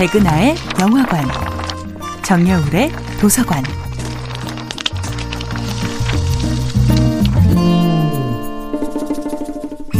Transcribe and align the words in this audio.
백은하의 0.00 0.54
영화관, 0.80 1.22
정여울의 2.24 2.90
도서관. 3.20 3.62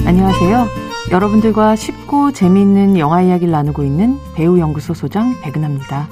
안녕하세요. 0.06 0.66
여러분들과 1.10 1.76
쉽고 1.76 2.32
재미있는 2.32 2.98
영화 2.98 3.20
이야기를 3.20 3.52
나누고 3.52 3.84
있는 3.84 4.18
배우연구소 4.34 4.94
소장 4.94 5.38
백은하입니다. 5.42 6.08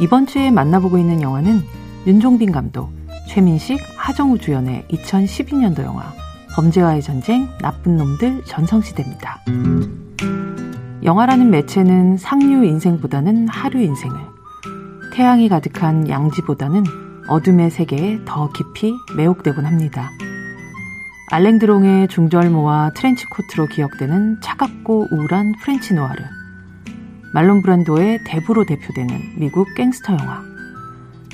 이번 0.00 0.26
주에 0.26 0.50
만나보고 0.50 0.96
있는 0.96 1.20
영화는 1.20 1.62
윤종빈 2.06 2.52
감독, 2.52 2.88
최민식, 3.28 3.80
하정우 3.98 4.38
주연의 4.38 4.86
2012년도 4.90 5.82
영화 5.82 6.10
범죄와의 6.54 7.02
전쟁, 7.02 7.50
나쁜 7.60 7.98
놈들 7.98 8.44
전성시대입니다. 8.46 9.44
영화라는 11.04 11.50
매체는 11.50 12.16
상류 12.16 12.64
인생보다는 12.64 13.46
하류 13.48 13.78
인생을, 13.78 14.18
태양이 15.12 15.50
가득한 15.50 16.08
양지보다는 16.08 16.82
어둠의 17.28 17.70
세계에 17.70 18.20
더 18.24 18.50
깊이 18.52 18.94
매혹되곤 19.14 19.66
합니다. 19.66 20.10
알랭 21.30 21.62
들롱의 21.62 22.08
중절모와 22.08 22.92
트렌치코트로 22.94 23.66
기억되는 23.66 24.40
차갑고 24.40 25.08
우울한 25.10 25.52
French 25.60 25.92
누아르, 25.92 26.22
말론 27.34 27.60
브란도의 27.60 28.20
대부로 28.24 28.64
대표되는 28.64 29.34
미국 29.36 29.74
갱스터 29.74 30.14
영화, 30.14 30.42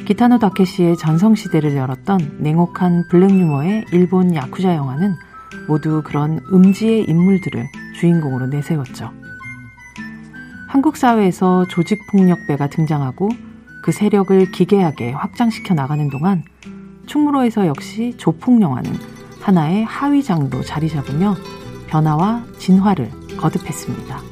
기타노 0.05 0.41
다케시의 0.41 0.97
전성시대를 0.97 1.77
열었던 1.77 2.39
냉혹한 2.41 3.05
블랙 3.09 3.31
유머의 3.31 3.85
일본 3.93 4.35
야쿠자 4.35 4.75
영화는 4.75 5.15
모두 5.69 6.03
그런 6.05 6.41
음지의 6.53 7.05
인물들을 7.05 7.69
주인공으로 8.01 8.49
내세웠죠. 8.49 9.30
한국 10.71 10.97
사회에서 10.97 11.67
조직폭력배가 11.67 12.69
등장하고 12.69 13.29
그 13.83 13.91
세력을 13.91 14.53
기괴하게 14.53 15.11
확장시켜 15.11 15.75
나가는 15.75 16.09
동안 16.09 16.45
충무로에서 17.07 17.67
역시 17.67 18.15
조폭영화는 18.19 18.93
하나의 19.41 19.85
하위장도 19.85 20.63
자리 20.63 20.89
잡으며 20.89 21.35
변화와 21.89 22.45
진화를 22.59 23.11
거듭했습니다. 23.37 24.23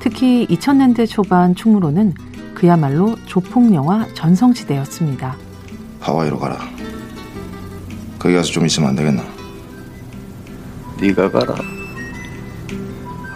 특히 0.00 0.48
2000년대 0.50 1.08
초반 1.08 1.54
충무로는 1.54 2.12
그야말로 2.52 3.14
조폭영화 3.26 4.08
전성시대였습니다. 4.14 5.36
하와이로 6.00 6.40
가라. 6.40 6.58
거기 8.18 8.34
가서 8.34 8.50
좀 8.50 8.66
있으면 8.66 8.88
안 8.88 8.96
되겠나? 8.96 9.22
네가 11.00 11.30
가라. 11.30 11.54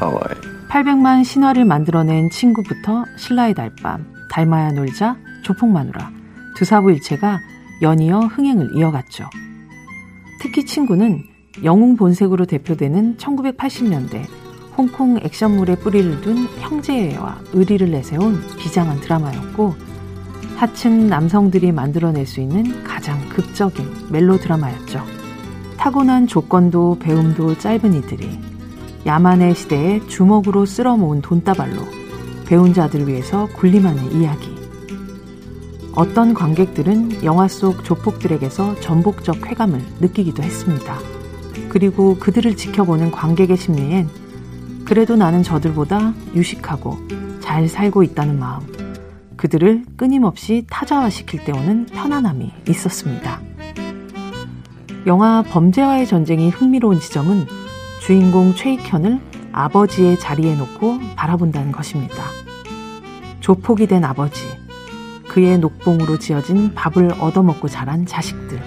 하와이. 0.01 0.53
800만 0.75 1.22
신화를 1.22 1.64
만들어낸 1.64 2.30
친구부터 2.30 3.05
신라의 3.17 3.55
달밤, 3.55 4.12
달마야 4.28 4.72
놀자, 4.72 5.17
조폭마누라 5.44 6.11
두 6.56 6.64
사부 6.64 6.91
일체가 6.91 7.39
연이어 7.80 8.19
흥행을 8.19 8.77
이어갔죠. 8.77 9.25
특히 10.41 10.67
친구는 10.67 11.22
영웅 11.62 11.95
본색으로 11.95 12.47
대표되는 12.47 13.19
1980년대 13.19 14.27
홍콩 14.77 15.17
액션물에 15.19 15.77
뿌리를 15.77 16.20
둔 16.22 16.48
형제와 16.58 17.39
의리를 17.52 17.89
내세운 17.92 18.42
비장한 18.58 19.00
드라마였고 19.00 19.77
하층 20.56 21.06
남성들이 21.06 21.70
만들어낼 21.70 22.27
수 22.27 22.41
있는 22.41 22.83
가장 22.83 23.20
극적인 23.28 24.08
멜로 24.11 24.39
드라마였죠. 24.39 25.05
타고난 25.77 26.27
조건도 26.27 26.98
배움도 26.98 27.58
짧은 27.58 27.95
이들이 27.95 28.53
야만의 29.06 29.55
시대에 29.55 30.06
주먹으로 30.06 30.64
쓸어모은 30.64 31.20
돈다발로 31.20 31.83
배운 32.47 32.72
자들을 32.72 33.06
위해서 33.08 33.46
군림하는 33.56 34.12
이야기. 34.12 34.55
어떤 35.95 36.34
관객들은 36.34 37.23
영화 37.23 37.46
속 37.46 37.84
조폭들에게서 37.84 38.80
전복적 38.80 39.42
쾌감을 39.42 39.80
느끼기도 40.01 40.42
했습니다. 40.42 40.98
그리고 41.68 42.17
그들을 42.18 42.56
지켜보는 42.56 43.11
관객의 43.11 43.56
심리엔 43.56 44.08
그래도 44.84 45.17
나는 45.17 45.42
저들보다 45.42 46.14
유식하고 46.34 46.98
잘 47.40 47.68
살고 47.68 48.02
있다는 48.02 48.39
마음, 48.39 48.62
그들을 49.36 49.84
끊임없이 49.96 50.67
타자화시킬 50.70 51.45
때 51.45 51.52
오는 51.52 51.86
편안함이 51.86 52.52
있었습니다. 52.68 53.40
영화 55.06 55.42
범죄와의 55.42 56.06
전쟁이 56.06 56.48
흥미로운 56.48 56.98
지점은 56.98 57.46
주인공 58.05 58.55
최익현을 58.55 59.19
아버지의 59.53 60.19
자리에 60.19 60.57
놓고 60.57 61.01
바라본다는 61.17 61.73
것입니다. 61.73 62.25
조폭이 63.41 63.87
된 63.87 64.05
아버지, 64.05 64.42
그의 65.29 65.59
녹봉으로 65.59 66.19
지어진 66.19 66.75
밥을 66.75 67.13
얻어먹고 67.19 67.69
자란 67.69 68.05
자식들, 68.05 68.61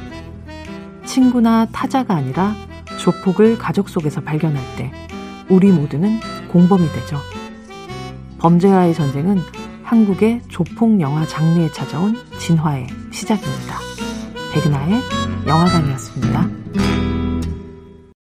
친구나 1.05 1.67
타자가 1.71 2.15
아니라 2.15 2.55
조폭을 2.99 3.59
가족 3.59 3.89
속에서 3.89 4.21
발견할 4.21 4.59
때 4.75 4.91
우리 5.49 5.71
모두는 5.71 6.19
공범이 6.47 6.87
되죠. 6.93 7.17
범죄와의 8.39 8.95
전쟁은 8.95 9.39
한국의 9.83 10.41
조폭 10.47 10.99
영화 10.99 11.27
장르에 11.27 11.71
찾아온 11.71 12.15
진화의 12.39 12.87
시작입니다. 13.11 13.77
백은하의 14.53 14.99
영화관이었습니다. 15.45 17.16